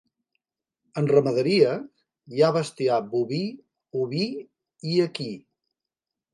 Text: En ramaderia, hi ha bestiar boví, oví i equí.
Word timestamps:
En 1.01 1.09
ramaderia, 1.11 1.75
hi 2.33 2.41
ha 2.47 2.51
bestiar 2.57 2.99
boví, 3.13 3.43
oví 4.03 4.25
i 4.95 4.99
equí. 5.09 5.31